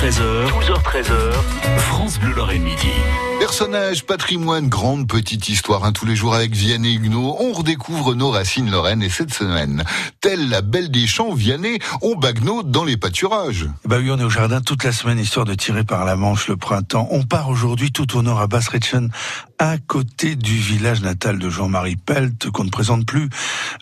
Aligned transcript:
12h13h, 0.00 0.48
12h13h, 0.48 1.32
France 1.76 2.18
Bleu 2.18 2.32
Lorraine 2.32 2.62
Midi. 2.62 2.88
Personnage, 3.38 4.06
patrimoine, 4.06 4.70
grande 4.70 5.06
petite 5.06 5.50
histoire, 5.50 5.84
hein, 5.84 5.92
tous 5.92 6.06
les 6.06 6.16
jours 6.16 6.34
avec 6.34 6.52
Vianney 6.52 6.94
Huguenot, 6.94 7.36
on 7.38 7.52
redécouvre 7.52 8.14
nos 8.14 8.30
racines 8.30 8.70
lorraines 8.70 9.02
et 9.02 9.10
cette 9.10 9.34
semaine, 9.34 9.84
telle 10.22 10.48
la 10.48 10.62
belle 10.62 10.90
des 10.90 11.06
champs, 11.06 11.34
Vianney, 11.34 11.80
on 12.00 12.16
bagnote 12.16 12.70
dans 12.70 12.84
les 12.84 12.96
pâturages. 12.96 13.66
Bah 13.84 13.96
oui, 13.98 14.10
on 14.10 14.18
est 14.18 14.24
au 14.24 14.30
jardin 14.30 14.62
toute 14.62 14.84
la 14.84 14.92
semaine, 14.92 15.18
histoire 15.18 15.44
de 15.44 15.54
tirer 15.54 15.84
par 15.84 16.06
la 16.06 16.16
manche 16.16 16.48
le 16.48 16.56
printemps. 16.56 17.06
On 17.10 17.24
part 17.24 17.50
aujourd'hui 17.50 17.92
tout 17.92 18.16
au 18.16 18.22
nord 18.22 18.40
à 18.40 18.46
Bassretchen, 18.46 19.10
à 19.60 19.76
côté 19.76 20.36
du 20.36 20.56
village 20.56 21.02
natal 21.02 21.38
de 21.38 21.50
Jean-Marie 21.50 21.96
Pelt, 21.96 22.50
qu'on 22.50 22.64
ne 22.64 22.70
présente 22.70 23.04
plus, 23.04 23.28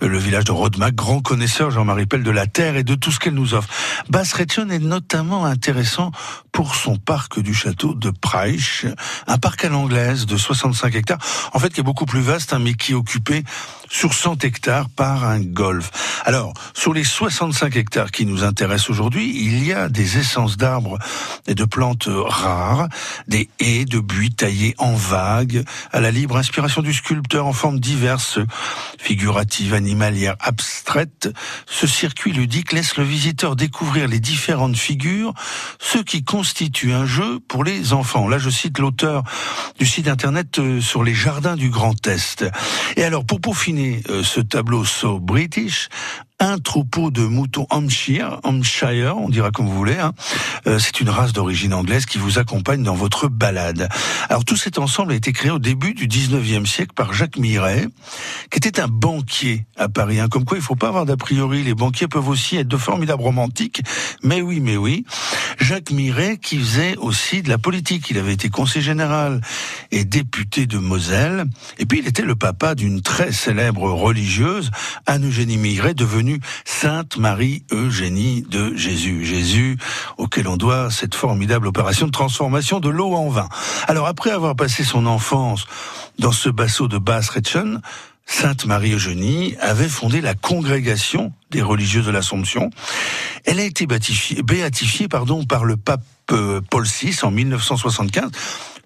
le 0.00 0.18
village 0.18 0.42
de 0.42 0.50
Rodemack, 0.50 0.92
grand 0.96 1.20
connaisseur 1.20 1.70
Jean-Marie 1.70 2.06
Pelt 2.06 2.24
de 2.24 2.32
la 2.32 2.48
terre 2.48 2.74
et 2.74 2.82
de 2.82 2.96
tout 2.96 3.12
ce 3.12 3.20
qu'elle 3.20 3.34
nous 3.34 3.54
offre. 3.54 3.68
Bassretchen 4.10 4.72
est 4.72 4.80
notamment 4.80 5.44
intéressant 5.44 6.10
pour 6.50 6.74
son 6.74 6.96
parc 6.96 7.38
du 7.38 7.54
château 7.54 7.94
de 7.94 8.10
Preich, 8.10 8.86
un 9.28 9.38
parc 9.38 9.64
à 9.64 9.68
l'anglaise 9.68 10.26
de 10.26 10.36
65 10.36 10.96
hectares, 10.96 11.20
en 11.52 11.60
fait 11.60 11.72
qui 11.72 11.78
est 11.78 11.84
beaucoup 11.84 12.06
plus 12.06 12.22
vaste, 12.22 12.52
hein, 12.52 12.58
mais 12.58 12.74
qui 12.74 12.90
est 12.90 12.96
occupé 12.96 13.44
sur 13.88 14.12
100 14.12 14.42
hectares 14.44 14.88
par 14.88 15.24
un 15.24 15.38
golf. 15.40 15.92
Alors, 16.24 16.52
sur 16.74 16.92
les 16.92 17.04
65 17.04 17.76
hectares 17.76 18.10
qui 18.10 18.26
nous 18.26 18.42
intéressent 18.42 18.90
aujourd'hui, 18.90 19.32
il 19.36 19.64
y 19.64 19.72
a 19.72 19.88
des 19.88 20.18
essences 20.18 20.56
d'arbres 20.56 20.98
et 21.46 21.54
de 21.54 21.64
plantes 21.64 22.08
rares, 22.08 22.88
des 23.28 23.48
haies 23.60 23.84
de 23.84 24.00
buis 24.00 24.32
taillés 24.32 24.74
en 24.78 24.94
vagues, 24.94 25.64
à 25.92 26.00
la 26.00 26.10
libre 26.10 26.36
inspiration 26.36 26.82
du 26.82 26.92
sculpteur 26.92 27.46
en 27.46 27.52
formes 27.52 27.80
diverses, 27.80 28.38
figuratives, 28.98 29.74
animalières, 29.74 30.36
abstraites. 30.40 31.28
Ce 31.66 31.86
circuit 31.86 32.32
ludique 32.32 32.72
laisse 32.72 32.96
le 32.96 33.04
visiteur 33.04 33.56
découvrir 33.56 34.08
les 34.08 34.20
différentes 34.20 34.76
figures, 34.76 35.34
ce 35.78 35.98
qui 35.98 36.24
constitue 36.24 36.92
un 36.92 37.06
jeu 37.06 37.40
pour 37.48 37.64
les 37.64 37.92
enfants. 37.92 38.28
Là, 38.28 38.38
je 38.38 38.50
cite 38.50 38.78
l'auteur 38.78 39.22
du 39.78 39.86
site 39.86 40.08
internet 40.08 40.58
euh, 40.58 40.80
sur 40.80 41.04
les 41.04 41.14
jardins 41.14 41.56
du 41.56 41.70
Grand 41.70 42.06
Est. 42.06 42.44
Et 42.96 43.04
alors, 43.04 43.24
pour 43.24 43.40
peaufiner 43.40 44.02
euh, 44.08 44.22
ce 44.22 44.40
tableau 44.40 44.84
so 44.84 45.18
british, 45.18 45.88
un 46.40 46.58
troupeau 46.58 47.10
de 47.10 47.22
moutons 47.22 47.66
Hampshire, 47.70 48.38
Hampshire, 48.44 49.16
on 49.16 49.28
dira 49.28 49.50
comme 49.50 49.66
vous 49.66 49.74
voulez. 49.74 49.98
Hein. 49.98 50.12
Euh, 50.66 50.78
c'est 50.78 51.00
une 51.00 51.10
race 51.10 51.32
d'origine 51.32 51.74
anglaise 51.74 52.06
qui 52.06 52.18
vous 52.18 52.38
accompagne 52.38 52.82
dans 52.82 52.94
votre 52.94 53.28
balade. 53.28 53.88
Alors 54.28 54.44
tout 54.44 54.56
cet 54.56 54.78
ensemble 54.78 55.12
a 55.12 55.14
été 55.16 55.32
créé 55.32 55.50
au 55.50 55.58
début 55.58 55.94
du 55.94 56.06
19e 56.06 56.64
siècle 56.64 56.92
par 56.94 57.12
Jacques 57.12 57.38
Miret, 57.38 57.88
qui 58.50 58.58
était 58.58 58.80
un 58.80 58.88
banquier 58.88 59.66
à 59.76 59.88
Paris. 59.88 60.20
Hein. 60.20 60.28
Comme 60.28 60.44
quoi, 60.44 60.58
il 60.58 60.62
faut 60.62 60.76
pas 60.76 60.88
avoir 60.88 61.06
d'a 61.06 61.16
priori. 61.16 61.64
Les 61.64 61.74
banquiers 61.74 62.08
peuvent 62.08 62.28
aussi 62.28 62.56
être 62.56 62.68
de 62.68 62.76
formidables 62.76 63.22
romantiques. 63.22 63.82
Mais 64.22 64.40
oui, 64.40 64.60
mais 64.60 64.76
oui. 64.76 65.04
Jacques 65.58 65.90
Miret 65.90 66.38
qui 66.38 66.58
faisait 66.58 66.96
aussi 66.96 67.42
de 67.42 67.48
la 67.48 67.58
politique. 67.58 68.10
Il 68.10 68.18
avait 68.18 68.32
été 68.32 68.48
conseiller 68.48 68.84
général 68.84 69.40
et 69.90 70.04
député 70.04 70.66
de 70.66 70.78
Moselle. 70.78 71.44
Et 71.78 71.86
puis 71.86 71.98
il 71.98 72.08
était 72.08 72.22
le 72.22 72.36
papa 72.36 72.74
d'une 72.74 73.02
très 73.02 73.32
célèbre 73.32 73.90
religieuse, 73.90 74.70
Anne-Eugénie 75.06 75.56
Miret, 75.56 75.94
devenue 75.94 76.40
Sainte 76.64 77.16
Marie 77.16 77.64
Eugénie 77.72 78.42
de 78.42 78.74
Jésus. 78.76 79.24
Jésus 79.24 79.78
auquel 80.16 80.48
on 80.48 80.56
doit 80.56 80.90
cette 80.90 81.14
formidable 81.14 81.66
opération 81.66 82.06
de 82.06 82.12
transformation 82.12 82.80
de 82.80 82.88
l'eau 82.88 83.14
en 83.14 83.28
vin. 83.28 83.48
Alors 83.86 84.06
après 84.06 84.30
avoir 84.30 84.56
passé 84.56 84.84
son 84.84 85.06
enfance 85.06 85.66
dans 86.18 86.32
ce 86.32 86.48
basseau 86.48 86.88
de 86.88 86.98
Basse-Retchen, 86.98 87.80
Sainte 88.30 88.66
Marie 88.66 88.92
Eugénie 88.92 89.56
avait 89.58 89.88
fondé 89.88 90.20
la 90.20 90.34
congrégation 90.34 91.32
des 91.50 91.62
religieuses 91.62 92.04
de 92.04 92.10
l'Assomption. 92.10 92.70
Elle 93.50 93.60
a 93.60 93.64
été 93.64 93.86
béatifiée, 93.86 95.08
pardon, 95.08 95.42
par 95.46 95.64
le 95.64 95.78
pape 95.78 96.04
euh, 96.32 96.60
Paul 96.70 96.84
VI 96.84 97.16
en 97.22 97.30
1975 97.30 98.30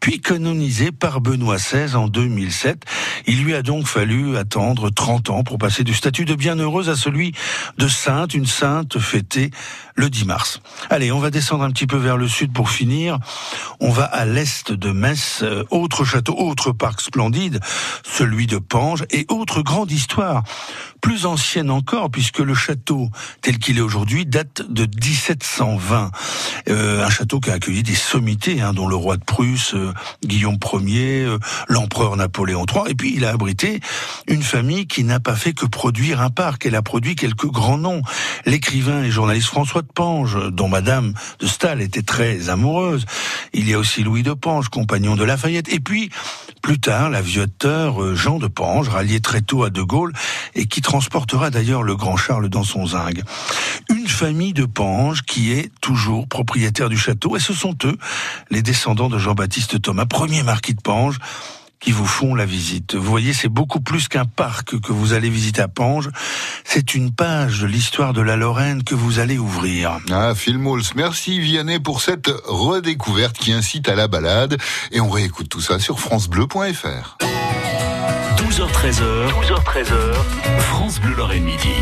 puis 0.00 0.20
canonisée 0.20 0.92
par 0.92 1.20
Benoît 1.20 1.56
XVI 1.56 1.96
en 1.96 2.08
2007. 2.08 2.84
Il 3.26 3.42
lui 3.42 3.54
a 3.54 3.62
donc 3.62 3.86
fallu 3.86 4.36
attendre 4.36 4.90
30 4.90 5.30
ans 5.30 5.42
pour 5.42 5.58
passer 5.58 5.84
du 5.84 5.94
statut 5.94 6.24
de 6.24 6.34
bienheureuse 6.34 6.88
à 6.88 6.96
celui 6.96 7.32
de 7.78 7.88
sainte, 7.88 8.34
une 8.34 8.46
sainte 8.46 8.98
fêtée 8.98 9.50
le 9.96 10.08
10 10.08 10.26
mars. 10.26 10.60
Allez, 10.90 11.10
on 11.10 11.18
va 11.18 11.30
descendre 11.30 11.64
un 11.64 11.70
petit 11.70 11.86
peu 11.86 11.96
vers 11.96 12.16
le 12.16 12.28
sud 12.28 12.52
pour 12.52 12.70
finir. 12.70 13.18
On 13.80 13.90
va 13.90 14.04
à 14.04 14.24
l'est 14.24 14.72
de 14.72 14.90
Metz, 14.90 15.40
euh, 15.42 15.64
autre 15.70 16.04
château, 16.04 16.34
autre 16.36 16.72
parc 16.72 17.00
splendide, 17.00 17.60
celui 18.04 18.46
de 18.46 18.58
Pange, 18.58 19.04
et 19.10 19.24
autre 19.28 19.62
grande 19.62 19.90
histoire, 19.90 20.42
plus 21.00 21.26
ancienne 21.26 21.70
encore, 21.70 22.10
puisque 22.10 22.40
le 22.40 22.54
château 22.54 23.08
tel 23.40 23.58
qu'il 23.58 23.78
est 23.78 23.82
aujourd'hui 23.82 24.26
date 24.26 24.62
de 24.68 24.82
1720. 24.82 26.10
Euh, 26.68 27.04
un 27.04 27.10
château 27.10 27.40
qui 27.40 27.50
a 27.50 27.54
accueilli 27.54 27.82
des 27.82 27.94
sommités, 27.94 28.60
hein, 28.60 28.72
dont 28.72 28.88
le 28.88 28.96
roi 28.96 29.16
de 29.16 29.24
Prusse, 29.24 29.74
euh, 29.74 29.92
Guillaume 30.24 30.58
Ier, 30.84 31.24
euh, 31.24 31.38
l'empereur 31.68 32.16
Napoléon 32.16 32.66
III, 32.66 32.90
et 32.90 32.94
puis 32.94 33.14
il 33.16 33.24
a 33.24 33.30
abrité 33.30 33.80
une 34.26 34.42
famille 34.42 34.86
qui 34.86 35.04
n'a 35.04 35.20
pas 35.20 35.36
fait 35.36 35.52
que 35.52 35.66
produire 35.66 36.20
un 36.20 36.30
parc, 36.30 36.66
elle 36.66 36.74
a 36.74 36.82
produit 36.82 37.16
quelques 37.16 37.46
grands 37.46 37.78
noms. 37.78 38.02
L'écrivain 38.44 39.02
et 39.02 39.10
journaliste 39.10 39.48
François 39.48 39.82
de 39.82 39.88
Pange, 39.92 40.36
dont 40.50 40.68
Madame 40.68 41.14
de 41.38 41.46
Staël 41.46 41.80
était 41.80 42.02
très 42.02 42.48
amoureuse. 42.48 43.06
Y 43.70 43.74
a 43.74 43.78
aussi 43.78 44.02
Louis 44.02 44.22
de 44.22 44.32
Pange, 44.32 44.68
compagnon 44.68 45.16
de 45.16 45.24
Lafayette, 45.24 45.72
et 45.72 45.80
puis 45.80 46.10
plus 46.62 46.80
tard 46.80 47.10
l'aviateur 47.10 48.14
Jean 48.14 48.38
de 48.38 48.46
Pange, 48.46 48.88
rallié 48.88 49.20
très 49.20 49.40
tôt 49.40 49.64
à 49.64 49.70
De 49.70 49.82
Gaulle, 49.82 50.12
et 50.54 50.66
qui 50.66 50.80
transportera 50.80 51.50
d'ailleurs 51.50 51.82
le 51.82 51.96
grand 51.96 52.16
Charles 52.16 52.48
dans 52.48 52.64
son 52.64 52.86
zinc. 52.86 53.20
Une 53.90 54.08
famille 54.08 54.52
de 54.52 54.64
Pange 54.64 55.22
qui 55.22 55.52
est 55.52 55.70
toujours 55.80 56.28
propriétaire 56.28 56.88
du 56.88 56.98
château, 56.98 57.36
et 57.36 57.40
ce 57.40 57.52
sont 57.52 57.76
eux, 57.84 57.96
les 58.50 58.62
descendants 58.62 59.08
de 59.08 59.18
Jean-Baptiste 59.18 59.80
Thomas, 59.80 60.06
premier 60.06 60.42
marquis 60.42 60.74
de 60.74 60.82
Pange, 60.82 61.18
qui 61.80 61.92
vous 61.92 62.06
font 62.06 62.34
la 62.34 62.44
visite. 62.44 62.94
Vous 62.94 63.10
voyez, 63.10 63.32
c'est 63.32 63.48
beaucoup 63.48 63.80
plus 63.80 64.08
qu'un 64.08 64.24
parc 64.24 64.80
que 64.80 64.92
vous 64.92 65.12
allez 65.12 65.30
visiter 65.30 65.62
à 65.62 65.68
Pange. 65.68 66.10
C'est 66.64 66.94
une 66.94 67.12
page 67.12 67.60
de 67.60 67.66
l'histoire 67.66 68.12
de 68.12 68.20
la 68.20 68.36
Lorraine 68.36 68.82
que 68.82 68.94
vous 68.94 69.18
allez 69.18 69.38
ouvrir. 69.38 69.98
Ah, 70.10 70.34
Phil 70.34 70.58
Mols, 70.58 70.82
merci 70.94 71.38
Vianney 71.38 71.78
pour 71.78 72.00
cette 72.00 72.30
redécouverte 72.44 73.36
qui 73.38 73.52
incite 73.52 73.88
à 73.88 73.94
la 73.94 74.08
balade. 74.08 74.56
Et 74.92 75.00
on 75.00 75.08
réécoute 75.08 75.48
tout 75.48 75.60
ça 75.60 75.78
sur 75.78 76.00
francebleu.fr. 76.00 77.18
12h13h, 78.36 79.30
12h13h, 79.30 80.60
France 80.60 81.00
Bleu 81.00 81.14
Lorraine 81.14 81.44
Midi. 81.44 81.74